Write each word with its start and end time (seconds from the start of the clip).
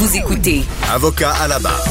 Vous 0.00 0.16
écoutez. 0.16 0.62
Avocat 0.90 1.30
à 1.42 1.46
la 1.46 1.58
barre. 1.58 1.84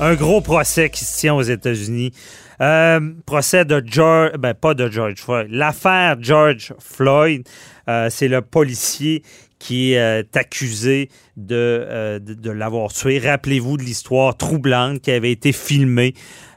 Un 0.00 0.14
gros 0.16 0.42
procès 0.42 0.90
qui 0.90 1.02
se 1.02 1.18
tient 1.18 1.32
aux 1.32 1.40
États-Unis. 1.40 2.12
Euh, 2.60 3.00
procès 3.24 3.64
de 3.64 3.82
George, 3.86 4.32
ben 4.38 4.52
pas 4.52 4.74
de 4.74 4.90
George 4.90 5.14
Floyd. 5.16 5.46
L'affaire 5.48 6.18
George 6.20 6.74
Floyd, 6.78 7.48
euh, 7.88 8.08
c'est 8.10 8.28
le 8.28 8.42
policier 8.42 9.22
qui 9.58 9.94
est 9.94 9.98
euh, 9.98 10.22
accusé 10.34 11.08
de, 11.38 12.20
de, 12.22 12.34
de 12.34 12.50
l'avoir 12.50 12.92
tué. 12.92 13.18
Rappelez-vous 13.18 13.78
de 13.78 13.82
l'histoire 13.82 14.36
troublante 14.36 15.00
qui 15.00 15.10
avait 15.10 15.32
été 15.32 15.52
filmée 15.52 16.12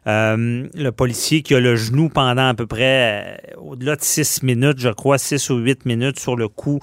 euh, 0.07 0.67
le 0.73 0.91
policier 0.91 1.41
qui 1.41 1.53
a 1.53 1.59
le 1.59 1.75
genou 1.75 2.07
pendant 2.07 2.47
à 2.47 2.53
peu 2.53 2.65
près 2.65 3.39
euh, 3.53 3.55
au-delà 3.57 3.97
de 3.97 4.03
six 4.03 4.41
minutes, 4.41 4.79
je 4.79 4.89
crois, 4.89 5.17
six 5.17 5.49
ou 5.49 5.57
huit 5.57 5.85
minutes 5.85 6.17
sur 6.19 6.37
le 6.37 6.47
cou 6.47 6.79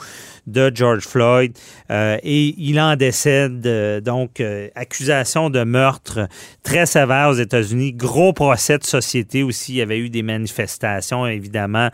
de 0.46 0.70
George 0.74 1.04
Floyd. 1.04 1.56
Euh, 1.90 2.18
et 2.22 2.54
il 2.58 2.78
en 2.78 2.96
décède. 2.96 3.62
donc, 4.02 4.42
accusation 4.74 5.48
de 5.48 5.64
meurtre 5.64 6.28
très 6.62 6.84
sévère 6.86 7.30
aux 7.30 7.34
États-Unis. 7.34 7.92
Gros 7.92 8.32
procès 8.32 8.78
de 8.78 8.84
société 8.84 9.42
aussi. 9.42 9.72
Il 9.72 9.76
y 9.76 9.82
avait 9.82 9.98
eu 9.98 10.10
des 10.10 10.22
manifestations, 10.22 11.26
évidemment. 11.26 11.88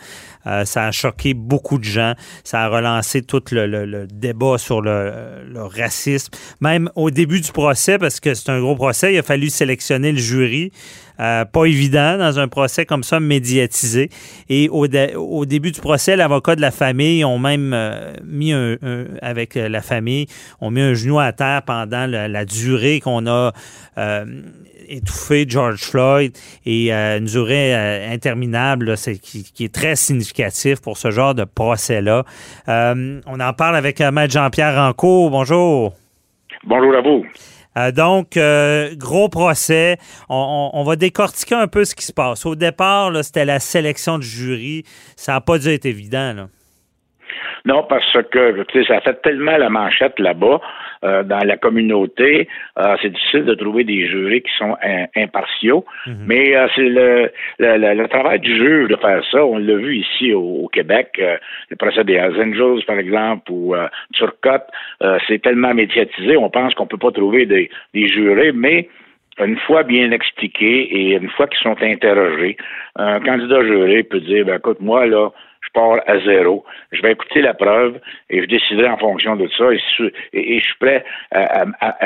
ça 0.44 0.86
a 0.86 0.90
choqué 0.90 1.34
beaucoup 1.34 1.78
de 1.78 1.84
gens. 1.84 2.14
Ça 2.42 2.62
a 2.62 2.68
relancé 2.68 3.22
tout 3.22 3.42
le, 3.52 4.06
débat 4.06 4.58
sur 4.58 4.80
le, 4.80 5.12
le, 5.48 5.62
racisme. 5.62 6.32
Même 6.60 6.90
au 6.96 7.10
début 7.10 7.40
du 7.40 7.52
procès, 7.52 7.98
parce 7.98 8.18
que 8.18 8.34
c'est 8.34 8.50
un 8.50 8.60
gros 8.60 8.74
procès, 8.74 9.14
il 9.14 9.18
a 9.18 9.22
fallu 9.22 9.48
sélectionner 9.48 10.12
le 10.12 10.18
jury. 10.18 10.72
Euh, 11.20 11.44
pas 11.44 11.66
évident 11.66 12.16
dans 12.16 12.38
un 12.38 12.48
procès 12.48 12.86
comme 12.86 13.02
ça 13.02 13.20
médiatisé. 13.20 14.08
Et 14.48 14.68
au, 14.70 14.86
début 15.44 15.70
du 15.70 15.80
procès, 15.80 16.16
l'avocat 16.16 16.56
de 16.56 16.60
la 16.60 16.70
famille 16.70 17.24
ont 17.24 17.38
même 17.38 17.72
euh, 17.74 18.12
mis 18.24 18.52
un, 18.52 18.76
avec 19.20 19.54
la 19.54 19.82
famille, 19.82 20.26
ont 20.60 20.70
mis 20.70 20.80
un 20.80 20.94
genou 20.94 21.18
à 21.18 21.32
terre 21.32 21.62
pendant 21.62 22.06
la, 22.06 22.44
durée 22.44 23.00
qu'on 23.00 23.26
a 23.26 23.52
euh, 23.98 24.24
étouffé 24.88 25.44
George 25.46 25.82
Floyd 25.82 26.32
et 26.64 26.90
une 26.90 27.26
durée 27.26 27.74
interminable 27.74 28.96
qui, 28.96 29.44
qui, 29.52 29.64
est 29.64 29.74
très 29.74 29.94
significatif 29.96 30.80
pour 30.80 30.96
ce 30.96 31.10
genre 31.10 31.34
de 31.34 31.44
procès-là. 31.44 32.24
on 32.66 33.40
en 33.40 33.52
parle 33.52 33.76
avec 33.76 34.00
Maître 34.00 34.32
Jean-Pierre 34.32 34.74
Rancourt. 34.76 35.30
Bonjour. 35.30 35.92
Bonjour 36.64 36.94
à 36.94 37.00
vous. 37.00 37.24
Euh, 37.76 37.92
donc, 37.92 38.36
euh, 38.36 38.94
gros 38.96 39.28
procès. 39.28 39.98
On, 40.28 40.82
va 40.84 40.96
décortiquer 40.96 41.54
un 41.54 41.68
peu 41.68 41.84
ce 41.84 41.94
qui 41.94 42.04
se 42.04 42.12
passe. 42.12 42.44
Au 42.46 42.54
départ, 42.56 43.12
c'était 43.24 43.44
la 43.44 43.60
sélection 43.60 44.18
du 44.18 44.26
jury. 44.26 44.84
Ça 45.16 45.32
n'a 45.32 45.40
pas 45.40 45.58
dû 45.58 45.68
être 45.68 45.86
évident. 45.86 46.32
Là. 46.32 46.48
Non, 47.64 47.84
parce 47.88 48.10
que 48.30 48.84
ça 48.84 49.00
fait 49.00 49.20
tellement 49.22 49.56
la 49.56 49.68
manchette 49.68 50.18
là-bas 50.18 50.60
euh, 51.04 51.22
dans 51.22 51.44
la 51.44 51.56
communauté. 51.56 52.48
Euh, 52.78 52.96
c'est 53.00 53.10
difficile 53.10 53.44
de 53.44 53.54
trouver 53.54 53.84
des 53.84 54.06
jurés 54.06 54.42
qui 54.42 54.52
sont 54.58 54.76
impartiaux. 55.16 55.84
Mhm. 56.06 56.14
Mais 56.26 56.56
euh, 56.56 56.66
c'est 56.74 56.88
le, 56.88 57.30
le, 57.58 58.06
travail 58.06 58.40
du 58.40 58.54
juge 58.56 58.88
de 58.88 58.96
faire 58.96 59.22
ça. 59.30 59.44
On 59.44 59.58
l'a 59.58 59.76
vu 59.76 59.96
ici 59.96 60.32
au, 60.32 60.68
Québec, 60.72 61.20
le 61.70 61.76
procès 61.76 62.04
des 62.04 62.20
Angels, 62.20 62.84
par 62.86 62.98
exemple, 62.98 63.50
ou 63.50 63.74
Turcotte. 64.12 64.66
c'est 65.26 65.42
tellement 65.42 65.74
médiatisé, 65.74 66.36
on 66.36 66.50
pense 66.50 66.74
qu'on 66.74 66.86
peut 66.86 66.98
pas 66.98 67.10
trouver 67.10 67.46
des, 67.46 67.70
des 67.94 68.06
jurés, 68.08 68.52
mais 68.52 68.88
une 69.38 69.58
fois 69.58 69.82
bien 69.82 70.10
expliqué 70.10 70.82
et 70.82 71.14
une 71.16 71.30
fois 71.30 71.46
qu'ils 71.46 71.60
sont 71.60 71.76
interrogés, 71.82 72.56
un 72.96 73.20
candidat 73.20 73.62
juré 73.64 74.02
peut 74.02 74.20
dire, 74.20 74.44
ben, 74.44 74.56
écoute, 74.56 74.80
moi, 74.80 75.06
là, 75.06 75.30
je 75.70 75.80
pars 75.80 76.00
à 76.06 76.18
zéro. 76.20 76.64
Je 76.92 77.02
vais 77.02 77.12
écouter 77.12 77.42
la 77.42 77.54
preuve 77.54 78.00
et 78.28 78.42
je 78.42 78.46
déciderai 78.46 78.88
en 78.88 78.98
fonction 78.98 79.36
de 79.36 79.48
ça. 79.56 79.64
Et, 80.32 80.58
je 80.58 80.64
suis 80.64 80.74
prêt 80.78 81.04
à, 81.32 81.64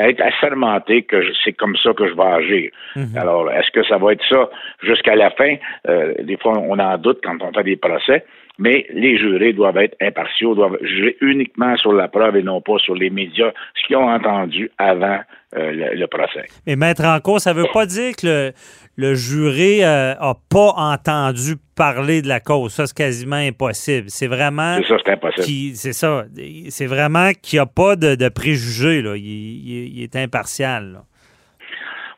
être 0.09 0.21
assermenté 0.21 1.03
que 1.03 1.23
c'est 1.45 1.53
comme 1.53 1.77
ça 1.77 1.93
que 1.93 2.09
je 2.09 2.15
vais 2.15 2.23
agir. 2.23 2.71
Mhm. 2.97 3.17
Alors, 3.17 3.51
est-ce 3.51 3.71
que 3.71 3.85
ça 3.85 3.99
va 3.99 4.13
être 4.13 4.25
ça 4.29 4.49
jusqu'à 4.83 5.15
la 5.15 5.31
fin? 5.31 5.57
Euh, 5.89 6.15
des 6.23 6.37
fois, 6.37 6.53
on 6.59 6.79
en 6.79 6.99
doute 6.99 7.21
quand 7.23 7.37
on 7.41 7.53
fait 7.53 7.65
des 7.65 7.77
procès 7.77 8.25
mais 8.59 8.87
les 8.91 9.19
jurés 9.19 9.53
doivent 9.53 9.79
être 9.79 9.97
impartiaux, 10.01 10.55
doivent 10.55 10.79
juger 10.83 11.17
uniquement 11.21 11.77
sur 11.77 11.93
la 11.93 12.09
preuve 12.09 12.37
et 12.37 12.43
non 12.43 12.61
pas 12.61 12.79
sur 12.79 12.95
les 12.95 13.11
médias, 13.11 13.53
ce 13.75 13.87
qu'ils 13.87 13.97
ont 13.97 14.09
entendu 14.09 14.71
avant 14.79 15.19
euh, 15.57 15.95
le, 15.95 16.07
procès. 16.07 16.47
Mais 16.67 16.77
mettre 16.77 17.05
en 17.05 17.19
cause, 17.21 17.43
ça 17.43 17.53
ne 17.53 17.61
veut 17.61 17.69
pas 17.73 17.87
dire 17.87 18.15
que 18.17 18.53
le, 18.97 19.15
juré 19.15 19.81
n'a 19.81 20.31
euh, 20.31 20.35
pas 20.49 20.73
entendu 20.77 21.57
parler 21.77 22.23
de 22.23 22.29
la 22.29 22.41
cause. 22.41 22.73
Ça, 22.73 22.87
c'est 22.87 22.97
quasiment 22.97 23.37
impossible. 23.37 24.09
C'est 24.09 24.29
vraiment. 24.29 24.77
C'est 24.77 24.89
ça, 24.89 24.97
c'est 25.05 25.13
impossible. 25.13 25.77
C'est 25.77 25.93
ça. 25.93 26.25
C'est 26.69 26.87
vraiment 26.87 27.31
qu'il 27.43 27.59
n'y 27.59 27.61
a 27.61 27.67
pas 27.67 27.97
de, 27.97 28.29
préjugés. 28.29 29.03
Là. 29.03 29.17
Il, 29.17 30.03
est 30.03 30.17
impartial. 30.17 31.03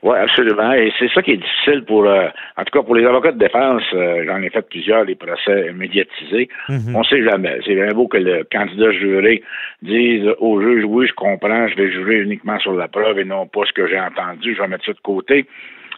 Oui, 0.03 0.17
absolument. 0.17 0.73
Et 0.73 0.93
c'est 0.99 1.11
ça 1.13 1.23
qui 1.23 1.33
est 1.33 1.37
difficile 1.37 1.85
pour, 1.85 2.07
euh, 2.07 2.29
en 2.57 2.65
tout 2.65 2.79
cas 2.79 2.85
pour 2.85 2.95
les 2.95 3.05
avocats 3.05 3.33
de 3.33 3.39
défense. 3.39 3.83
Euh, 3.95 4.25
j'en 4.27 4.41
ai 4.43 4.51
fait 4.51 4.63
plusieurs, 4.69 5.07
des 5.07 5.15
procès 5.15 5.73
médiatisés. 5.73 6.49
Mhm. 6.69 6.95
On 6.95 7.01
ne 7.01 7.05
sait 7.05 7.23
jamais. 7.25 7.59
C'est 7.65 7.75
bien 7.75 7.93
beau 7.93 8.07
que 8.07 8.19
le 8.19 8.45
candidat 8.45 8.93
juré 8.93 9.43
dise 9.83 10.29
au 10.39 10.61
juge, 10.61 10.85
oui, 10.87 11.07
je 11.07 11.15
comprends, 11.15 11.69
je 11.69 11.77
vais 11.77 11.91
jurer 11.91 12.21
uniquement 12.21 12.59
sur 12.59 12.75
la 12.75 12.89
preuve 12.89 13.19
et 13.19 13.25
non 13.25 13.47
pas 13.47 13.63
ce 13.67 13.73
que 13.73 13.87
j'ai 13.87 13.99
entendu. 13.99 14.55
Je 14.55 14.61
vais 14.61 14.69
mettre 14.69 14.85
ça 14.85 14.93
de 14.93 15.01
côté. 15.01 15.47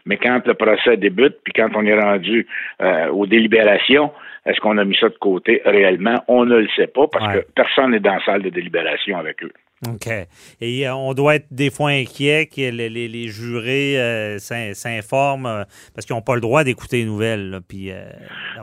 Mais 0.06 0.16
quand 0.16 0.40
le 0.46 0.54
procès 0.54 0.96
débute, 0.96 1.36
puis 1.44 1.52
quand 1.52 1.68
on 1.74 1.84
est 1.84 2.00
rendu 2.00 2.46
euh, 2.80 3.08
aux 3.08 3.26
délibérations, 3.26 4.10
est-ce 4.46 4.58
qu'on 4.60 4.78
a 4.78 4.84
mis 4.84 4.96
ça 4.96 5.08
de 5.08 5.18
côté 5.18 5.60
réellement? 5.66 6.22
On 6.28 6.46
ne 6.46 6.56
le 6.56 6.68
sait 6.76 6.86
pas 6.86 7.06
parce 7.08 7.34
que 7.34 7.44
personne 7.54 7.90
n'est 7.90 8.00
dans 8.00 8.14
la 8.14 8.24
salle 8.24 8.42
de 8.42 8.48
délibération 8.48 9.18
avec 9.18 9.42
eux. 9.44 9.52
OK. 9.86 10.08
Et 10.60 10.88
euh, 10.88 10.94
on 10.94 11.14
doit 11.14 11.36
être 11.36 11.46
des 11.52 11.70
fois 11.70 11.90
inquiet 11.90 12.46
que 12.46 12.70
les, 12.70 13.28
jurés 13.28 13.98
euh, 13.98 14.38
s'informent 14.38 15.46
euh, 15.46 15.64
parce 15.94 16.04
qu'ils 16.04 16.16
n'ont 16.16 16.22
pas 16.22 16.34
le 16.34 16.40
droit 16.40 16.64
d'écouter 16.64 16.98
les 16.98 17.04
nouvelles. 17.04 17.60
puis, 17.68 17.92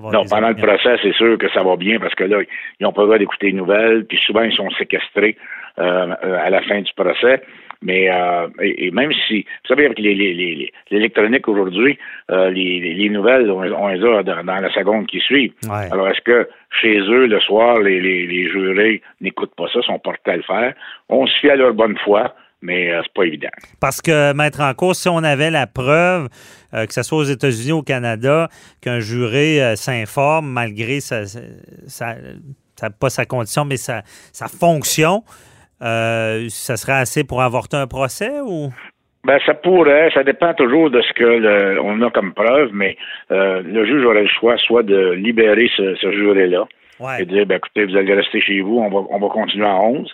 non, 0.01 0.25
pendant 0.25 0.49
le 0.49 0.55
procès, 0.55 0.97
c'est 1.01 1.13
sûr 1.13 1.37
que 1.37 1.49
ça 1.51 1.63
va 1.63 1.77
bien 1.77 1.99
parce 1.99 2.15
que 2.15 2.25
là, 2.25 2.41
ils 2.79 2.83
n'ont 2.83 2.91
pas 2.91 3.01
le 3.01 3.07
droit 3.07 3.17
d'écouter 3.17 3.47
les 3.47 3.53
nouvelles. 3.53 4.05
Puis 4.05 4.17
souvent, 4.25 4.41
ils 4.41 4.55
sont 4.55 4.69
séquestrés 4.71 5.37
à 5.77 6.49
la 6.49 6.61
fin 6.63 6.81
du 6.81 6.91
procès. 6.93 7.41
Mais 7.81 8.09
euh, 8.09 8.47
et, 8.61 8.91
même 8.91 9.11
si, 9.27 9.41
vous 9.41 9.67
savez, 9.67 9.85
avec 9.85 9.99
l'électronique 9.99 11.47
aujourd'hui, 11.47 11.97
euh, 12.31 12.49
les, 12.49 13.09
nouvelles, 13.09 13.49
on, 13.51 13.87
les 13.87 14.03
a 14.03 14.23
dans, 14.23 14.43
la 14.43 14.73
seconde 14.73 15.07
qui 15.07 15.19
suit. 15.19 15.53
Alors, 15.69 16.09
est-ce 16.09 16.21
que 16.21 16.47
chez 16.81 16.99
eux, 16.99 17.27
le 17.27 17.39
soir, 17.41 17.79
les, 17.79 18.49
jurés 18.49 19.01
n'écoutent 19.21 19.55
pas 19.55 19.67
ça, 19.73 19.81
sont 19.81 19.99
portés 19.99 20.31
à 20.31 20.37
le 20.37 20.43
faire? 20.43 20.73
On 21.09 21.25
se 21.27 21.39
fie 21.39 21.49
à 21.49 21.55
leur 21.55 21.73
bonne 21.73 21.97
foi 22.03 22.33
mais 22.61 22.91
euh, 22.91 23.01
c'est 23.03 23.13
pas 23.13 23.25
évident. 23.25 23.49
Parce 23.79 24.01
que, 24.01 24.33
mettre 24.33 24.61
en 24.61 24.73
cause, 24.73 24.97
si 24.97 25.07
on 25.07 25.17
avait 25.17 25.51
la 25.51 25.67
preuve, 25.67 26.29
que 26.71 26.91
ce 26.93 27.03
soit 27.03 27.19
aux 27.19 27.23
États-Unis 27.23 27.73
ou 27.73 27.77
au 27.79 27.83
Canada, 27.83 28.49
qu'un 28.81 28.99
juré 28.99 29.75
s'informe 29.75 30.47
malgré 30.49 30.99
sa, 30.99 31.25
pas 32.99 33.09
sa 33.09 33.25
condition, 33.25 33.65
mais 33.65 33.77
sa, 33.77 34.01
sa 34.31 34.47
fonction, 34.47 35.23
euh, 35.81 36.45
ça 36.49 36.77
serait 36.77 36.93
assez 36.93 37.23
pour 37.23 37.41
avorter 37.41 37.77
un 37.77 37.87
procès 37.87 38.39
ou? 38.41 38.69
Ben, 39.25 39.39
ça 39.45 39.55
pourrait, 39.55 40.11
ça 40.13 40.23
dépend 40.23 40.53
toujours 40.53 40.91
de 40.91 41.01
ce 41.01 41.13
que 41.13 41.79
on 41.79 42.01
a 42.03 42.11
comme 42.11 42.33
preuve, 42.33 42.69
mais 42.73 42.95
euh, 43.31 43.63
le 43.63 43.85
juge 43.85 44.05
aurait 44.05 44.21
le 44.21 44.29
choix 44.29 44.55
soit 44.57 44.83
de 44.83 45.11
libérer 45.11 45.69
ce, 45.75 45.95
ce 45.95 46.11
juré-là 46.11 46.65
et 47.19 47.25
de 47.25 47.31
dire, 47.31 47.45
ben, 47.45 47.57
écoutez, 47.57 47.85
vous 47.85 47.97
allez 47.97 48.13
rester 48.13 48.39
chez 48.39 48.61
vous, 48.61 48.77
on 48.77 48.89
va, 48.89 49.07
on 49.09 49.19
va 49.19 49.27
continuer 49.27 49.65
à 49.65 49.75
11, 49.75 50.13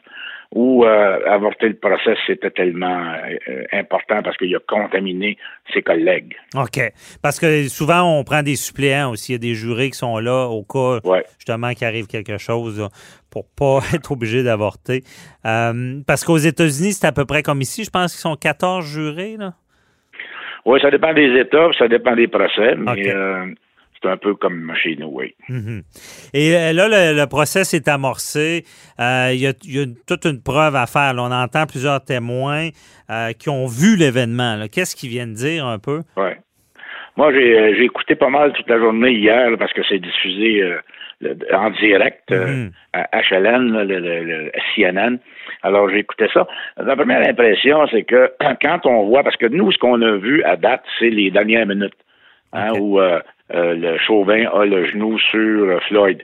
ou 0.53 0.83
euh, 0.83 1.19
avorter 1.27 1.69
le 1.69 1.75
procès, 1.75 2.15
c'était 2.27 2.51
tellement 2.51 3.13
euh, 3.47 3.63
important 3.71 4.21
parce 4.21 4.35
qu'il 4.35 4.53
a 4.53 4.59
contaminé 4.59 5.37
ses 5.73 5.81
collègues. 5.81 6.35
OK. 6.55 6.79
Parce 7.21 7.39
que 7.39 7.69
souvent, 7.69 8.01
on 8.01 8.23
prend 8.25 8.43
des 8.43 8.57
suppléants 8.57 9.11
aussi. 9.11 9.31
Il 9.31 9.35
y 9.35 9.35
a 9.35 9.39
des 9.39 9.55
jurés 9.55 9.89
qui 9.89 9.97
sont 9.97 10.17
là 10.19 10.47
au 10.47 10.63
cas, 10.63 10.99
justement, 11.37 11.71
qu'il 11.71 11.87
arrive 11.87 12.07
quelque 12.07 12.37
chose 12.37 12.85
pour 13.29 13.45
pas 13.57 13.79
être 13.95 14.11
obligé 14.11 14.43
d'avorter. 14.43 15.03
Euh, 15.45 16.01
parce 16.05 16.25
qu'aux 16.25 16.37
États-Unis, 16.37 16.93
c'est 16.93 17.07
à 17.07 17.13
peu 17.13 17.25
près 17.25 17.43
comme 17.43 17.61
ici. 17.61 17.85
Je 17.85 17.89
pense 17.89 18.11
qu'ils 18.11 18.21
sont 18.21 18.35
14 18.35 18.85
jurés, 18.85 19.37
là. 19.37 19.53
Oui, 20.65 20.79
ça 20.79 20.91
dépend 20.91 21.11
des 21.13 21.39
États, 21.39 21.69
ça 21.79 21.87
dépend 21.87 22.15
des 22.15 22.27
procès, 22.27 22.75
mais 22.75 23.11
c'est 24.01 24.09
un 24.09 24.17
peu 24.17 24.35
comme 24.35 24.73
chez 24.75 24.95
nous, 24.95 25.09
oui. 25.11 25.35
Mhm. 25.49 25.81
Et 26.33 26.55
euh, 26.55 26.73
là, 26.73 27.13
le, 27.13 27.25
procès 27.27 27.61
est 27.61 27.87
amorcé. 27.87 28.63
Euh, 28.99 29.29
il 29.33 29.39
y, 29.39 29.47
a, 29.47 29.53
toute 30.07 30.25
une 30.25 30.41
preuve 30.41 30.75
à 30.75 30.85
faire. 30.87 31.13
on 31.17 31.31
entend 31.31 31.65
plusieurs 31.65 32.03
témoins 32.03 32.69
euh, 33.09 33.31
qui 33.33 33.49
ont 33.49 33.67
vu 33.67 33.95
l'événement. 33.97 34.65
Qu'est-ce 34.71 34.95
qu'ils 34.95 35.09
viennent 35.09 35.33
dire 35.33 35.65
un 35.65 35.79
peu? 35.79 36.01
Oui. 36.17 36.31
Moi, 37.17 37.33
j'ai 37.33 37.83
écouté 37.83 38.15
pas 38.15 38.29
mal 38.29 38.53
toute 38.53 38.69
la 38.69 38.79
journée 38.79 39.11
hier 39.11 39.49
parce 39.59 39.73
que 39.73 39.81
c'est 39.87 39.99
diffusé 39.99 40.63
en 41.53 41.69
direct 41.71 42.31
mhm. 42.31 42.71
à 42.93 43.21
HLN, 43.29 43.83
le, 43.83 44.51
CNN. 44.73 45.17
Alors, 45.61 45.89
j'ai 45.89 45.99
écouté 45.99 46.27
ça. 46.33 46.47
La 46.77 46.95
première 46.95 47.27
impression, 47.27 47.85
c'est 47.91 48.03
que 48.03 48.31
quand 48.61 48.85
on 48.85 49.07
voit, 49.07 49.23
parce 49.23 49.35
que 49.35 49.45
nous, 49.45 49.71
ce 49.71 49.77
qu'on 49.77 50.01
a 50.01 50.17
vu 50.17 50.41
à 50.43 50.55
date, 50.55 50.83
c'est 50.99 51.09
les 51.09 51.29
dernières 51.29 51.67
minutes. 51.67 51.93
Hein, 52.53 52.73
où 52.77 52.99
euh, 52.99 53.19
le 53.53 53.97
Chauvin 53.97 54.45
a 54.53 54.65
le 54.65 54.85
genou 54.85 55.17
sur 55.19 55.39
euh, 55.39 55.79
Floyd. 55.87 56.23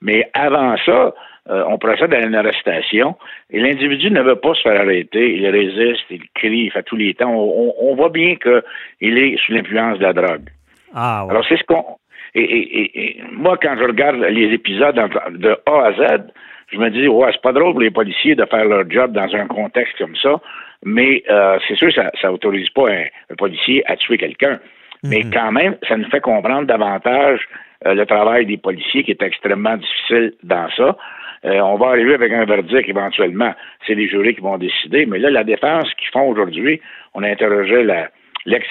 Mais 0.00 0.30
avant 0.34 0.76
ça, 0.84 1.12
on 1.50 1.78
procède 1.78 2.12
à 2.12 2.20
une 2.20 2.34
arrestation 2.34 3.16
et 3.50 3.58
l'individu 3.58 4.10
ne 4.10 4.20
veut 4.20 4.36
pas 4.36 4.52
se 4.52 4.60
faire 4.60 4.80
arrêter, 4.80 5.34
il 5.34 5.48
résiste, 5.48 6.04
il 6.10 6.20
crie, 6.34 6.64
il 6.64 6.70
fait 6.70 6.82
tous 6.82 6.96
les 6.96 7.14
temps. 7.14 7.34
On, 7.34 7.94
voit 7.96 8.10
bien 8.10 8.36
qu'il 8.36 9.18
est 9.18 9.38
sous 9.38 9.52
l'influence 9.52 9.98
de 9.98 10.02
la 10.02 10.12
drogue. 10.12 10.50
Ah, 10.94 11.26
Alors 11.28 11.44
c'est 11.48 11.56
ce 11.56 11.64
qu'on 11.64 11.96
et, 12.34 13.20
moi, 13.32 13.56
quand 13.60 13.76
je 13.78 13.84
regarde 13.84 14.16
les 14.16 14.52
épisodes 14.52 14.94
de 15.30 15.56
A 15.66 15.86
à 15.86 15.92
Z, 15.92 16.22
je 16.70 16.78
me 16.78 16.90
dis, 16.90 17.08
ouais, 17.08 17.30
c'est 17.32 17.40
pas 17.42 17.52
drôle 17.52 17.72
pour 17.72 17.80
les 17.80 17.90
policiers 17.90 18.34
de 18.34 18.44
faire 18.44 18.64
leur 18.64 18.88
job 18.90 19.12
dans 19.12 19.34
un 19.34 19.46
contexte 19.46 19.96
comme 19.96 20.16
ça, 20.16 20.40
mais 20.84 21.22
euh, 21.30 21.58
c'est 21.66 21.76
sûr, 21.76 21.92
ça, 21.92 22.10
ça 22.20 22.32
autorise 22.32 22.68
pas 22.70 22.90
un, 22.90 23.34
policier 23.36 23.82
à 23.90 23.96
tuer 23.96 24.18
quelqu'un. 24.18 24.60
Mais 25.04 25.22
mhm. 25.22 25.32
quand 25.32 25.52
même, 25.52 25.76
ça 25.88 25.96
nous 25.96 26.08
fait 26.10 26.20
comprendre 26.20 26.66
davantage 26.66 27.40
euh, 27.86 27.94
le 27.94 28.06
travail 28.06 28.46
des 28.46 28.56
policiers 28.56 29.04
qui 29.04 29.12
est 29.12 29.22
extrêmement 29.22 29.76
difficile 29.76 30.32
dans 30.42 30.68
ça. 30.76 30.96
Euh, 31.44 31.60
on 31.60 31.76
va 31.76 31.88
arriver 31.88 32.14
avec 32.14 32.32
un 32.32 32.44
verdict 32.44 32.88
éventuellement. 32.88 33.54
C'est 33.86 33.94
les 33.94 34.08
jurés 34.08 34.34
qui 34.34 34.40
vont 34.40 34.58
décider. 34.58 35.06
Mais 35.06 35.18
là, 35.18 35.30
la 35.30 35.44
défense 35.44 35.92
qu'ils 35.94 36.10
font 36.10 36.28
aujourd'hui, 36.28 36.80
on 37.14 37.22
a 37.22 37.28
interrogé 37.28 37.84
la, 37.84 38.08
l'ex 38.44 38.66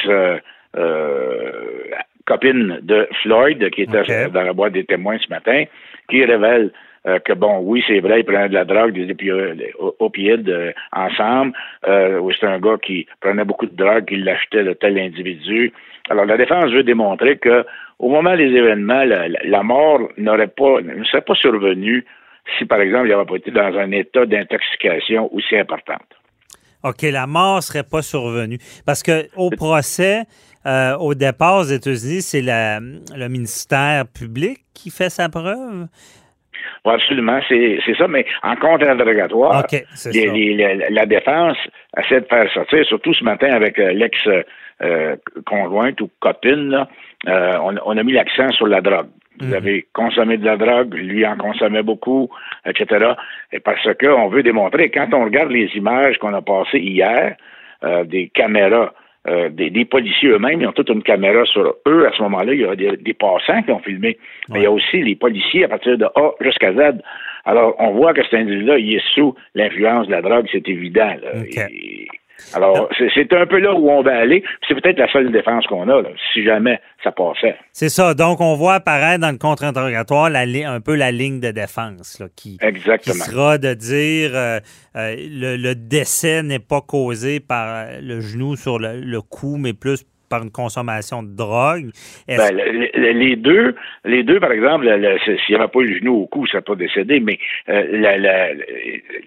copine 2.26 2.80
de 2.84 3.08
Floyd, 3.24 3.70
qui 3.72 3.84
était 3.84 4.30
dans 4.30 4.42
la 4.44 4.54
boîte 4.54 4.74
des 4.74 4.84
témoins 4.84 5.18
ce 5.18 5.30
matin, 5.30 5.64
qui 6.10 6.24
révèle 6.24 6.72
euh, 7.06 7.20
que 7.20 7.34
bon, 7.34 7.60
oui, 7.62 7.84
c'est 7.88 8.00
vrai, 8.00 8.20
il 8.20 8.26
prenait 8.26 8.50
de 8.50 8.54
la 8.54 8.66
drogue, 8.66 8.92
des 8.92 9.10
opioïdes 10.00 10.50
euh, 10.50 10.72
ensemble. 10.92 11.54
Euh, 11.88 12.22
c'est 12.40 12.48
un 12.48 12.60
gars 12.60 12.78
qui 12.82 13.08
prenait 13.22 13.46
beaucoup 13.46 13.66
de 13.66 13.76
drogue, 13.76 14.06
qui 14.06 14.18
l'achetait 14.18 14.64
de 14.64 14.74
tel 14.74 14.98
individu. 14.98 15.72
Alors, 16.10 16.26
la 16.26 16.38
défense 16.38 16.72
veut 16.72 16.84
démontrer 16.84 17.38
que 17.38 17.66
au 18.00 18.10
moment 18.10 18.36
des 18.36 18.46
événements, 18.46 19.04
la, 19.04 19.64
mort 19.64 20.10
n'aurait 20.18 20.48
pas, 20.48 20.82
ne 20.82 21.04
serait 21.06 21.22
pas 21.22 21.36
survenue 21.36 22.06
si, 22.58 22.66
par 22.66 22.80
exemple, 22.80 23.08
il 23.08 23.12
n'avait 23.12 23.26
pas 23.26 23.36
été 23.36 23.52
dans 23.52 23.78
un 23.78 23.92
état 23.92 24.26
d'intoxication 24.26 25.34
aussi 25.34 25.58
importante. 25.58 26.06
OK, 26.84 27.02
la 27.04 27.28
mort 27.28 27.62
serait 27.64 27.84
pas 27.84 28.02
survenue. 28.02 28.60
Parce 28.86 29.04
que 29.04 29.28
au 29.36 29.50
procès, 29.50 30.24
au 31.00 31.14
départ 31.16 31.58
aux 31.58 31.64
États-Unis, 31.64 32.22
c'est 32.22 32.42
le 32.42 33.28
ministère 33.28 34.06
public 34.08 34.60
qui 34.74 34.92
fait 34.92 35.10
sa 35.10 35.28
preuve 35.28 35.88
absolument, 36.86 37.40
c'est 37.48 37.80
ça, 37.98 38.08
mais 38.08 38.26
en 38.44 38.56
contre-interrogatoire, 38.56 39.66
la 40.90 41.06
défense 41.06 41.58
essaie 41.98 42.22
de 42.22 42.26
faire 42.26 42.52
sortir, 42.54 42.86
surtout 42.86 43.14
ce 43.14 43.24
matin 43.24 43.52
avec 43.52 43.80
euh, 43.80 43.94
l'ex-conjointe 43.94 46.02
ou 46.02 46.10
copine, 46.20 46.86
euh, 47.28 47.58
on, 47.86 47.98
a 47.98 48.04
mis 48.04 48.14
l'accent 48.14 48.52
sur 48.52 48.68
la 48.68 48.82
drogue. 48.82 49.08
Vous 49.40 49.48
mhm. 49.48 49.54
avez 49.54 49.88
consommé 49.94 50.38
de 50.38 50.46
la 50.46 50.58
drogue, 50.58 50.94
lui 50.94 51.26
en 51.26 51.38
consommait 51.38 51.84
beaucoup, 51.84 52.30
etc. 52.66 53.14
Et 53.52 53.60
parce 53.60 53.88
qu'on 54.00 54.30
veut 54.30 54.44
démontrer, 54.44 54.90
quand 54.90 55.14
on 55.14 55.26
regarde 55.26 55.52
les 55.52 55.70
images 55.76 56.18
qu'on 56.18 56.34
a 56.34 56.42
passées 56.42 56.80
hier, 56.80 57.36
euh, 57.84 58.04
des 58.04 58.30
caméras 58.30 58.94
euh, 59.28 59.50
des, 59.50 59.86
policiers 59.86 60.30
eux-mêmes, 60.30 60.62
ils 60.62 60.68
ont 60.68 60.72
toute 60.72 60.90
une 60.90 61.04
caméra 61.04 61.44
sur 61.46 61.76
eux. 61.88 62.08
À 62.08 62.12
ce 62.16 62.22
moment-là, 62.24 62.54
il 62.54 62.62
y 62.62 62.66
a 62.66 62.76
des, 62.76 63.14
passants 63.14 63.62
qui 63.64 63.72
ont 63.72 63.80
filmé. 63.80 64.18
Mais 64.50 64.60
il 64.60 64.64
y 64.64 64.66
a 64.66 64.72
aussi 64.72 65.02
les 65.02 65.16
policiers 65.16 65.66
à 65.66 65.68
partir 65.68 65.98
de 65.98 66.06
A 66.06 66.32
jusqu'à 66.40 66.74
Z. 66.74 67.02
Alors, 67.46 67.76
on 67.80 67.92
voit 67.92 68.14
que 68.14 68.24
cet 68.24 68.36
individu-là, 68.36 68.78
il 68.78 68.96
est 68.96 69.04
sous 69.14 69.36
l'influence 69.56 70.08
de 70.08 70.12
la 70.12 70.22
drogue, 70.22 70.48
c'est 70.52 70.68
évident. 70.68 71.14
Alors, 72.54 72.90
c'est 73.14 73.34
un 73.34 73.46
peu 73.46 73.60
là 73.60 73.74
où 73.74 73.90
on 73.90 74.02
va 74.02 74.18
aller. 74.18 74.44
C'est 74.68 74.76
peut-être 74.76 75.00
la 75.00 75.12
seule 75.12 75.32
défense 75.32 75.66
qu'on 75.68 75.90
a, 75.90 76.02
si 76.34 76.44
jamais 76.44 76.80
ça 77.04 77.12
passait. 77.12 77.56
C'est 77.72 77.90
ça. 77.90 78.14
Donc, 78.14 78.42
on 78.42 78.56
voit 78.56 78.76
apparaître 78.76 79.22
dans 79.22 79.32
le 79.32 79.38
contre-interrogatoire 79.38 80.32
un 80.36 80.82
peu 80.82 80.96
la 80.96 81.12
ligne 81.12 81.40
de 81.40 81.52
défense, 81.52 82.22
qui, 82.36 82.58
sera 83.04 83.58
de 83.58 83.74
dire 83.74 84.32
euh, 84.34 84.60
euh, 84.96 85.16
le, 85.18 85.74
décès 85.74 86.44
n'est 86.44 86.60
pas 86.60 86.82
causé 86.82 87.40
par 87.40 87.88
le 88.02 88.20
genou 88.20 88.56
sur 88.56 88.80
le 88.80 89.22
cou, 89.22 89.58
mais 89.58 89.74
plus 89.74 90.04
par 90.30 90.44
une 90.44 90.52
consommation 90.52 91.24
de 91.24 91.36
drogue. 91.36 91.92
Ben, 92.28 92.56
les 92.96 93.36
deux, 93.36 93.76
les 94.06 94.24
deux, 94.24 94.40
par 94.40 94.52
exemple, 94.52 94.86
s'il 95.24 95.38
n'y 95.50 95.56
avait 95.56 95.68
pas 95.68 95.80
eu 95.80 95.88
le 95.88 96.00
genou 96.00 96.16
au 96.22 96.28
cou, 96.28 96.46
ça 96.46 96.54
serait 96.54 96.62
pas 96.62 96.76
décédé, 96.76 97.20
mais 97.20 97.40
euh, 97.70 97.84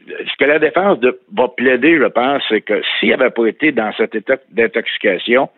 ce 0.09 0.37
que 0.39 0.45
la 0.45 0.59
défense 0.59 0.99
va 1.37 1.49
plaider, 1.49 1.99
je 1.99 2.07
pense, 2.07 2.43
c'est 2.49 2.61
que 2.61 2.81
s'il 2.99 3.09
n'y 3.09 3.15
avait 3.15 3.31
pas 3.31 3.47
été 3.47 3.73
dans 3.73 3.93
cet 3.95 4.15
état 4.15 4.37
d'intoxication, 4.51 5.49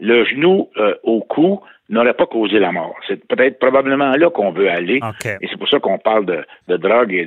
le 0.00 0.24
genou 0.24 0.68
euh, 0.76 0.94
au 1.02 1.20
cou 1.20 1.60
n'aurait 1.88 2.14
pas 2.14 2.26
causé 2.26 2.58
la 2.58 2.70
mort. 2.70 2.94
C'est 3.06 3.26
peut-être 3.26 3.58
probablement 3.58 4.12
là 4.12 4.30
qu'on 4.30 4.50
veut 4.50 4.68
aller. 4.68 5.00
Et 5.40 5.48
c'est 5.48 5.56
pour 5.56 5.68
ça 5.68 5.80
qu'on 5.80 5.98
parle 5.98 6.26
de, 6.26 6.76
drogue 6.76 7.12
et 7.12 7.24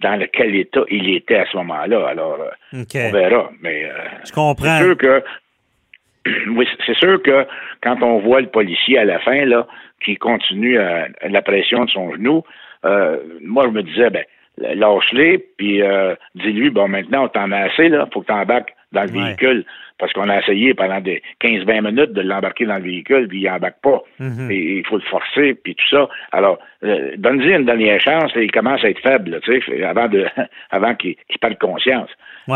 dans 0.00 0.20
lequel 0.20 0.54
état 0.54 0.82
il 0.88 1.14
était 1.14 1.38
à 1.38 1.46
ce 1.50 1.56
moment-là. 1.56 2.06
Alors, 2.06 2.38
euh, 2.40 2.84
on 2.94 3.10
verra. 3.10 3.50
Mais 3.60 3.84
euh, 3.84 3.90
Je 4.24 4.32
comprends. 4.32 4.78
C'est 4.78 4.84
sûr 4.84 4.96
que 4.96 5.22
oui, 6.50 6.68
c'est 6.86 6.96
sûr 6.96 7.20
que 7.20 7.46
quand 7.82 8.00
on 8.00 8.20
voit 8.20 8.40
le 8.40 8.46
policier 8.46 8.96
à 8.98 9.04
la 9.04 9.18
fin, 9.18 9.44
là, 9.44 9.66
qui 10.04 10.16
continue 10.16 10.78
à, 10.78 11.08
la 11.28 11.42
pression 11.42 11.84
de 11.84 11.90
son 11.90 12.12
genou, 12.12 12.44
moi, 13.42 13.64
je 13.66 13.70
me 13.70 13.82
disais, 13.82 14.10
ben, 14.10 14.24
lâche-les, 14.58 15.38
puis 15.56 15.82
dis-lui, 16.36 16.70
bon, 16.70 16.86
maintenant, 16.86 17.24
on 17.24 17.28
t'en 17.28 17.50
a 17.50 17.58
assez, 17.58 17.88
là, 17.88 18.08
faut 18.12 18.20
que 18.20 18.26
tu 18.26 18.32
embarques 18.32 18.72
dans 18.92 19.02
le 19.02 19.10
véhicule 19.10 19.64
parce 19.98 20.12
qu'on 20.14 20.28
a 20.28 20.40
essayé 20.40 20.74
pendant 20.74 21.00
des 21.00 21.22
15-20 21.40 21.92
minutes 21.92 22.12
de 22.12 22.22
l'embarquer 22.22 22.66
dans 22.66 22.76
le 22.76 22.82
véhicule, 22.82 23.28
puis 23.28 23.42
il 23.42 23.48
n'embarque 23.48 23.80
pas. 23.82 24.02
Mhm. 24.18 24.50
Et 24.50 24.78
il 24.78 24.86
faut 24.86 24.96
le 24.96 25.02
forcer, 25.02 25.54
puis 25.54 25.76
tout 25.76 25.88
ça. 25.88 26.08
Alors, 26.32 26.58
euh, 26.82 27.12
donne-lui 27.16 27.54
une 27.54 27.66
dernière 27.66 28.00
chance, 28.00 28.32
il 28.34 28.50
commence 28.50 28.82
à 28.84 28.90
être 28.90 29.00
faible, 29.00 29.40
tu 29.44 29.62
sais, 29.62 29.84
avant 29.84 30.08
de 30.08 30.26
avant 30.70 30.96
qu'il 30.96 31.14
qu 31.14 31.38
perde 31.38 31.56
conscience. 31.58 32.10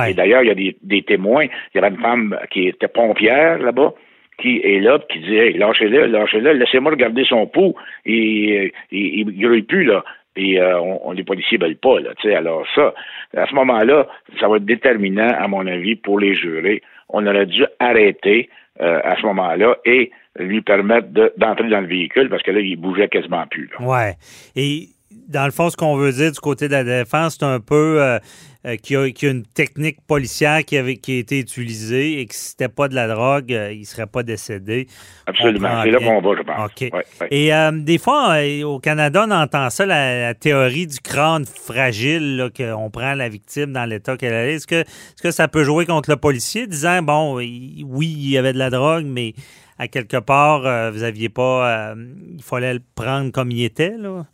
Et 0.08 0.14
d'ailleurs, 0.14 0.42
il 0.42 0.48
y 0.48 0.50
a 0.50 0.54
des, 0.56 0.76
des, 0.82 1.02
témoins. 1.02 1.44
Il 1.44 1.76
y 1.76 1.78
avait 1.78 1.94
une 1.94 2.02
femme 2.02 2.36
qui 2.50 2.66
était 2.66 2.88
pompière 2.88 3.58
là-bas, 3.58 3.92
qui 4.38 4.60
est 4.64 4.80
là, 4.80 4.98
qui 5.08 5.20
dit 5.20 5.36
Hey, 5.36 5.52
lâchez-le, 5.56 6.06
lâchez-le, 6.06 6.52
laissez-moi 6.52 6.90
regarder 6.90 7.24
son 7.24 7.46
pouls. 7.46 7.76
Et 8.04 8.72
il 8.90 9.26
ne 9.26 9.30
grille 9.30 9.62
plus, 9.62 9.84
là. 9.84 10.04
Et 10.36 10.60
euh, 10.60 10.78
on, 10.80 11.12
les 11.12 11.24
policiers 11.24 11.58
veulent 11.58 11.76
pas, 11.76 12.00
là. 12.00 12.10
Alors 12.36 12.64
ça, 12.74 12.94
à 13.36 13.46
ce 13.46 13.54
moment-là, 13.54 14.06
ça 14.38 14.48
va 14.48 14.56
être 14.56 14.64
déterminant, 14.64 15.28
à 15.28 15.48
mon 15.48 15.66
avis, 15.66 15.96
pour 15.96 16.20
les 16.20 16.34
jurés 16.34 16.82
on 17.08 17.26
aurait 17.26 17.46
dû 17.46 17.64
arrêter 17.78 18.48
euh, 18.80 19.00
à 19.04 19.16
ce 19.16 19.22
moment-là 19.26 19.76
et 19.84 20.10
lui 20.38 20.60
permettre 20.60 21.08
d'entrer 21.36 21.68
dans 21.68 21.80
le 21.80 21.86
véhicule 21.86 22.28
parce 22.28 22.42
que 22.42 22.50
là, 22.50 22.60
il 22.60 22.76
bougeait 22.76 23.08
quasiment 23.08 23.46
plus. 23.46 23.70
Oui. 23.80 23.86
Ouais. 23.86 24.14
Et 24.54 24.88
dans 25.28 25.44
le 25.44 25.50
fond, 25.50 25.70
ce 25.70 25.76
qu'on 25.76 25.96
veut 25.96 26.12
dire 26.12 26.32
du 26.32 26.40
côté 26.40 26.68
de 26.68 26.72
la 26.72 26.84
défense, 26.84 27.36
c'est 27.38 27.46
un 27.46 27.60
peu 27.60 28.00
euh, 28.00 28.18
euh, 28.66 28.76
qu'il 28.76 28.96
y, 28.96 29.26
a 29.26 29.30
une 29.30 29.44
technique 29.44 30.00
policière 30.06 30.64
qui, 30.64 30.76
avait, 30.76 30.96
qui 30.96 31.16
a 31.16 31.18
été 31.18 31.40
utilisée 31.40 32.20
et 32.20 32.26
que 32.26 32.34
si 32.34 32.50
c'était 32.50 32.68
pas 32.68 32.88
de 32.88 32.94
la 32.94 33.08
drogue, 33.08 33.52
euh, 33.52 33.72
il 33.72 33.80
ne 33.80 33.84
serait 33.84 34.06
pas 34.06 34.22
décédé. 34.22 34.86
Absolument. 35.26 35.82
C'est 35.82 35.90
là 35.90 35.98
qu'on 35.98 36.20
va, 36.20 36.36
je 36.36 36.42
pense. 36.42 36.70
OK. 36.70 37.30
Et 37.30 37.50
des 37.82 37.98
fois, 37.98 38.36
au 38.64 38.78
Canada, 38.78 39.24
on 39.26 39.30
entend 39.30 39.70
ça, 39.70 39.86
la, 39.86 40.34
théorie 40.34 40.86
du 40.86 41.00
crâne 41.00 41.44
fragile, 41.44 42.50
qu'on 42.56 42.90
prend 42.90 43.14
la 43.14 43.28
victime 43.28 43.72
dans 43.72 43.84
l'état 43.84 44.16
qu'elle 44.16 44.32
est. 44.32 44.54
Est-ce 44.54 44.66
que, 44.66 44.82
est 44.82 45.22
que 45.22 45.30
ça 45.30 45.48
peut 45.48 45.64
jouer 45.64 45.86
contre 45.86 46.10
le 46.10 46.16
policier, 46.16 46.66
disant, 46.66 47.02
bon, 47.02 47.36
oui, 47.36 47.84
il 47.98 48.30
y 48.30 48.38
avait 48.38 48.52
de 48.52 48.58
la 48.58 48.70
drogue, 48.70 49.04
mais 49.06 49.34
à 49.78 49.88
quelque 49.88 50.16
part, 50.16 50.92
vous 50.92 51.02
aviez 51.02 51.28
pas... 51.28 51.94
il 51.96 52.42
fallait 52.42 52.74
le 52.74 52.82
prendre 52.94 53.30
comme 53.32 53.50
il 53.50 53.64
était, 53.64 53.96
là? 53.98 54.24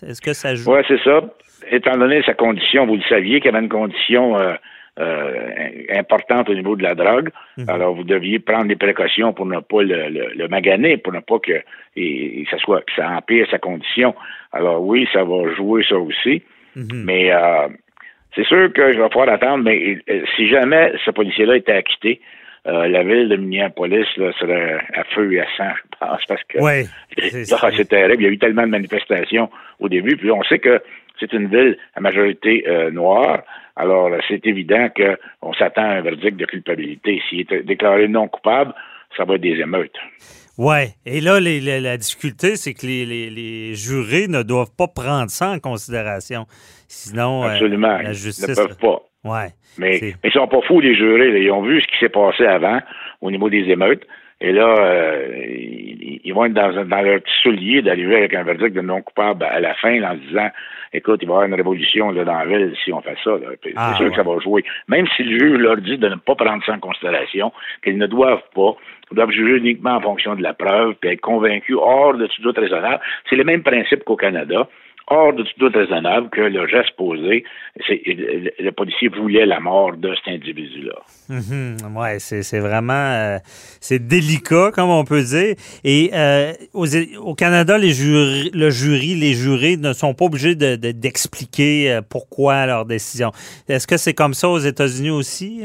Est-ce 0.00 0.22
que 0.22 0.32
ça 0.32 0.54
joue? 0.54 0.72
Oui, 0.72 0.80
c'est 0.88 1.02
ça. 1.02 1.20
Étant 1.70 1.96
donné 1.96 2.22
sa 2.22 2.34
condition, 2.34 2.86
vous 2.86 2.96
le 2.96 3.02
saviez 3.08 3.40
qu'il 3.40 3.50
y 3.50 3.54
avait 3.54 3.62
une 3.62 3.70
condition 3.70 4.38
euh, 4.38 4.54
euh, 4.98 5.58
importante 5.90 6.48
au 6.48 6.54
niveau 6.54 6.76
de 6.76 6.82
la 6.82 6.94
drogue. 6.94 7.30
Mhm. 7.56 7.68
Alors, 7.68 7.94
vous 7.94 8.04
deviez 8.04 8.38
prendre 8.38 8.66
des 8.66 8.76
précautions 8.76 9.32
pour 9.32 9.46
ne 9.46 9.60
pas 9.60 9.82
le, 9.82 10.48
maganer, 10.48 10.96
pour 10.96 11.12
ne 11.12 11.20
pas 11.20 11.38
que, 11.38 11.62
ça 12.50 12.58
soit, 12.58 12.82
ça 12.96 13.10
empire 13.10 13.46
sa 13.50 13.58
condition. 13.58 14.14
Alors, 14.52 14.82
oui, 14.82 15.06
ça 15.12 15.24
va 15.24 15.52
jouer 15.54 15.84
ça 15.88 15.96
aussi. 15.96 16.42
Mhm. 16.74 17.04
Mais 17.04 17.32
euh, 17.32 17.68
c'est 18.34 18.46
sûr 18.46 18.72
que 18.72 18.92
je 18.92 19.00
vais 19.00 19.08
pouvoir 19.08 19.28
attendre, 19.28 19.62
mais 19.64 19.98
si 20.36 20.48
jamais 20.48 20.92
ce 21.04 21.10
policier-là 21.10 21.56
était 21.56 21.72
acquitté, 21.72 22.20
euh, 22.66 22.86
la 22.86 23.02
ville 23.02 23.28
de 23.28 23.36
Minneapolis 23.36 24.06
là, 24.16 24.32
serait 24.38 24.78
à 24.94 25.04
feu 25.04 25.32
et 25.32 25.40
à 25.40 25.46
sang, 25.56 25.72
je 25.74 25.98
pense, 25.98 26.20
parce 26.28 26.42
que 26.44 26.58
c'est 27.76 27.88
terrible. 27.88 28.22
Il 28.22 28.26
y 28.26 28.28
a 28.28 28.32
eu 28.32 28.38
tellement 28.38 28.62
de 28.62 28.68
manifestations 28.68 29.50
au 29.80 29.88
début, 29.88 30.16
puis 30.16 30.30
on 30.30 30.42
sait 30.44 30.60
que 30.60 30.80
c'est 31.18 31.32
une 31.32 31.48
ville 31.48 31.76
à 31.94 32.00
majorité 32.00 32.64
euh, 32.68 32.90
noire. 32.90 33.42
Alors, 33.74 34.10
c'est 34.28 34.46
évident 34.46 34.88
qu'on 34.96 35.52
s'attend 35.54 35.82
à 35.82 35.94
un 35.94 36.00
verdict 36.02 36.36
de 36.36 36.44
culpabilité. 36.44 37.20
S'il 37.28 37.40
est 37.40 37.62
déclaré 37.64 38.06
non 38.06 38.28
coupable, 38.28 38.74
ça 39.16 39.24
va 39.24 39.34
être 39.34 39.40
des 39.40 39.60
émeutes. 39.60 39.96
Oui. 40.58 40.94
Et 41.06 41.20
là, 41.20 41.40
la 41.40 41.96
difficulté, 41.96 42.56
c'est 42.56 42.74
que 42.74 42.86
les, 42.86 43.74
jurés 43.74 44.28
ne 44.28 44.42
doivent 44.42 44.74
pas 44.76 44.88
prendre 44.88 45.30
ça 45.30 45.50
en 45.50 45.58
considération. 45.58 46.46
Sinon, 46.86 47.44
euh, 47.44 47.58
la 47.58 48.12
justice. 48.12 48.44
Ils 48.46 48.50
ne 48.50 48.54
peuvent 48.54 48.78
pas. 48.78 49.02
Ouais. 49.24 49.48
Mais, 49.78 50.00
mais 50.02 50.14
ils 50.24 50.32
sont 50.32 50.48
pas 50.48 50.60
fous, 50.62 50.80
les 50.80 50.94
jurés. 50.94 51.40
Ils 51.40 51.50
ont 51.50 51.62
vu 51.62 51.80
ce 51.80 51.86
qui 51.86 51.98
s'est 51.98 52.08
passé 52.08 52.44
avant 52.44 52.80
au 53.20 53.30
niveau 53.30 53.48
des 53.48 53.70
émeutes. 53.70 54.06
Et 54.40 54.50
là, 54.50 54.74
euh, 54.76 55.28
ils, 56.24 56.32
vont 56.34 56.46
être 56.46 56.52
dans, 56.52 56.84
dans 56.84 57.00
leur 57.00 57.20
petit 57.20 57.32
soulier 57.42 57.80
d'arriver 57.80 58.16
avec 58.16 58.34
un 58.34 58.42
verdict 58.42 58.74
de 58.74 58.80
non 58.80 59.00
coupable 59.00 59.44
à 59.44 59.60
la 59.60 59.74
fin 59.74 60.02
en 60.02 60.16
disant 60.16 60.48
écoute, 60.92 61.20
il 61.22 61.28
va 61.28 61.34
y 61.34 61.36
avoir 61.36 61.48
une 61.48 61.54
révolution 61.54 62.10
là, 62.10 62.24
dans 62.24 62.38
la 62.38 62.44
ville 62.44 62.74
si 62.84 62.92
on 62.92 63.00
fait 63.00 63.16
ça. 63.22 63.30
c'est 63.62 63.72
ah, 63.76 63.94
sûr 63.96 64.10
que 64.10 64.16
ça 64.16 64.22
va 64.22 64.38
jouer. 64.40 64.64
Même 64.88 65.06
si 65.16 65.22
le 65.22 65.38
juge 65.38 65.58
leur 65.58 65.76
dit 65.76 65.96
de 65.96 66.08
ne 66.08 66.16
pas 66.16 66.34
prendre 66.34 66.64
ça 66.64 66.72
en 66.72 66.80
considération, 66.80 67.52
qu'ils 67.82 67.98
ne 67.98 68.06
doivent 68.06 68.42
pas, 68.54 68.74
ils 69.10 69.14
doivent 69.14 69.30
juger 69.30 69.58
uniquement 69.58 69.96
en 69.96 70.00
fonction 70.00 70.34
de 70.34 70.42
la 70.42 70.54
preuve, 70.54 70.94
puis 71.00 71.10
être 71.10 71.20
convaincus 71.20 71.76
hors 71.78 72.14
de 72.14 72.26
tout 72.26 72.42
doute 72.42 72.58
raisonnable. 72.58 73.00
C'est 73.30 73.36
le 73.36 73.44
même 73.44 73.62
principe 73.62 74.04
qu'au 74.04 74.16
Canada 74.16 74.68
hors 75.12 75.32
de 75.32 75.42
tout 75.42 75.58
doute 75.58 75.74
raisonnable 75.74 76.30
que 76.30 76.40
le 76.40 76.66
geste 76.66 76.96
posé, 76.96 77.44
le, 77.76 78.70
policier 78.70 79.08
voulait 79.08 79.44
la 79.46 79.60
mort 79.60 79.96
de 79.96 80.14
cet 80.14 80.34
individu-là. 80.34 80.98
Mm 81.28 81.96
Ouais, 81.96 82.18
c'est 82.18 82.58
vraiment 82.58 82.92
euh, 82.92 83.38
c'est 83.80 83.98
délicat, 83.98 84.70
comme 84.72 84.90
on 84.90 85.04
peut 85.04 85.22
dire. 85.22 85.54
Et 85.84 86.10
euh, 86.14 86.52
au 86.72 87.34
Canada, 87.34 87.76
les 87.76 87.92
le 87.92 88.70
jury, 88.70 89.14
les 89.14 89.34
jurés 89.34 89.76
ne 89.76 89.92
sont 89.92 90.14
pas 90.14 90.24
obligés 90.24 90.54
d'expliquer 90.54 91.88
de, 91.88 91.90
euh, 91.90 92.00
pourquoi 92.08 92.66
leur 92.66 92.86
décision. 92.86 93.30
Est-ce 93.68 93.86
que 93.86 93.96
c'est 93.96 94.14
comme 94.14 94.34
ça 94.34 94.48
aux 94.48 94.58
États-Unis 94.58 95.10
aussi? 95.10 95.62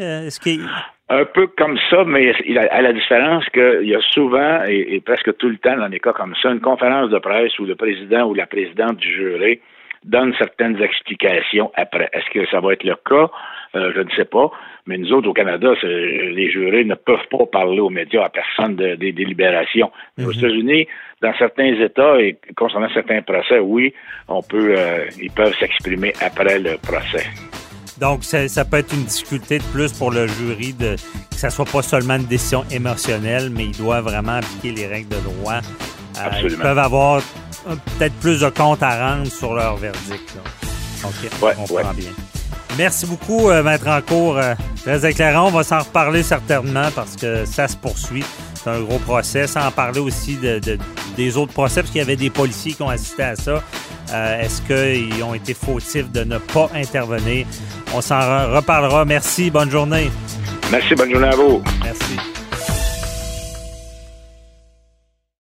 Un 1.09 1.25
peu 1.25 1.47
comme 1.47 1.77
ça, 1.89 2.03
mais 2.05 2.33
à 2.69 2.81
la 2.81 2.93
différence 2.93 3.45
qu'il 3.49 3.87
y 3.87 3.95
a 3.95 4.01
souvent, 4.11 4.63
et, 4.67 5.01
presque 5.05 5.35
tout 5.37 5.49
le 5.49 5.57
temps 5.57 5.77
dans 5.77 5.89
des 5.89 5.99
cas 5.99 6.13
comme 6.13 6.35
ça, 6.41 6.49
une 6.49 6.59
conférence 6.59 7.09
de 7.09 7.19
presse 7.19 7.57
où 7.59 7.65
le 7.65 7.75
président 7.75 8.27
ou 8.27 8.33
la 8.33 8.45
présidente 8.45 8.97
du 8.97 9.13
jury 9.13 9.61
donne 10.03 10.33
certaines 10.37 10.81
explications 10.81 11.71
après. 11.75 12.09
Est-ce 12.13 12.29
que 12.31 12.45
ça 12.49 12.59
va 12.59 12.73
être 12.73 12.83
le 12.83 12.95
cas? 12.95 13.31
Euh, 13.75 13.91
je 13.95 14.01
ne 14.01 14.09
sais 14.11 14.25
pas. 14.25 14.51
Mais 14.85 14.97
nous 14.97 15.11
autres, 15.11 15.27
au 15.27 15.33
Canada, 15.33 15.73
les 15.83 16.49
jurés 16.49 16.85
ne 16.85 16.95
peuvent 16.95 17.27
pas 17.29 17.45
parler 17.45 17.79
aux 17.79 17.89
médias 17.89 18.23
à 18.23 18.29
personne 18.29 18.75
des 18.75 19.11
délibérations. 19.11 19.91
Aux 20.17 20.23
mhm. 20.23 20.31
États-Unis, 20.31 20.87
dans 21.21 21.33
certains 21.37 21.73
États 21.73 22.21
et 22.21 22.37
concernant 22.55 22.89
certains 22.93 23.21
procès, 23.21 23.59
oui, 23.59 23.93
on 24.29 24.41
peut, 24.41 24.75
euh, 24.77 25.05
ils 25.21 25.31
peuvent 25.31 25.55
s'exprimer 25.57 26.13
après 26.21 26.59
le 26.59 26.77
procès. 26.77 27.25
Donc, 27.99 28.23
ça, 28.23 28.65
peut 28.65 28.77
être 28.77 28.93
une 28.93 29.05
difficulté 29.05 29.59
de 29.59 29.63
plus 29.65 29.91
pour 29.91 30.11
le 30.11 30.27
jury 30.27 30.73
de 30.73 30.95
que 30.95 31.37
ça 31.37 31.49
soit 31.49 31.65
pas 31.65 31.81
seulement 31.81 32.15
une 32.15 32.25
décision 32.25 32.63
émotionnelle, 32.71 33.49
mais 33.49 33.65
il 33.65 33.77
doit 33.77 34.01
vraiment 34.01 34.33
appliquer 34.33 34.71
les 34.71 34.87
règles 34.87 35.09
de 35.09 35.21
droit. 35.21 35.55
Euh, 35.55 36.25
Absolument. 36.25 36.49
ils 36.49 36.61
peuvent 36.61 36.79
avoir 36.79 37.21
peut-être 37.97 38.15
plus 38.15 38.39
de 38.39 38.49
comptes 38.49 38.83
à 38.83 39.09
rendre 39.09 39.31
sur 39.31 39.53
leur 39.53 39.77
verdict. 39.77 40.37
OK, 41.03 41.29
on 41.41 41.67
comprend 41.67 41.93
bien. 41.93 42.11
Merci 42.77 43.07
beaucoup, 43.07 43.49
euh, 43.49 43.63
Maître 43.63 43.87
Encourt. 43.87 44.37
Euh, 44.37 44.53
très 44.83 45.09
éclairant. 45.09 45.47
On 45.47 45.51
va 45.51 45.63
s'en 45.63 45.79
reparler 45.79 46.21
certainement 46.21 46.89
parce 46.95 47.15
que 47.15 47.43
ça 47.45 47.67
se 47.67 47.75
poursuit. 47.75 48.23
C'est 48.55 48.69
un 48.69 48.81
gros 48.81 48.99
procès. 48.99 49.47
Sans 49.47 49.71
parler 49.71 49.99
aussi 49.99 50.35
de, 50.35 50.61
des 51.15 51.37
autres 51.37 51.53
procès, 51.53 51.81
parce 51.81 51.91
qu'il 51.91 51.99
y 51.99 52.03
avait 52.03 52.15
des 52.15 52.29
policiers 52.29 52.73
qui 52.73 52.81
ont 52.83 52.89
assisté 52.89 53.23
à 53.23 53.35
ça. 53.35 53.63
Euh, 54.13 54.41
est-ce 54.41 54.61
qu'ils 54.61 55.23
ont 55.23 55.33
été 55.33 55.53
fautifs 55.53 56.11
de 56.11 56.23
ne 56.23 56.37
pas 56.37 56.69
intervenir? 56.73 57.45
On 57.93 58.01
s'en 58.01 58.19
reparlera. 58.53 59.05
Merci. 59.05 59.49
Bonne 59.49 59.71
journée. 59.71 60.09
Merci. 60.71 60.95
Bonne 60.95 61.11
journée 61.11 61.27
à 61.27 61.35
vous. 61.35 61.61
Merci. 61.83 62.36